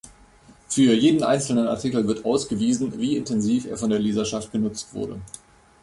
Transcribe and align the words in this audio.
Für 0.67 0.93
jeden 0.95 1.23
einzelnen 1.23 1.67
Artikel 1.67 2.07
wird 2.07 2.25
ausgewiesen, 2.25 2.97
wie 2.99 3.17
intensiv 3.17 3.67
er 3.67 3.77
von 3.77 3.91
der 3.91 3.99
Leserschaft 3.99 4.51
genutzt 4.51 4.91
wurde. 4.95 5.21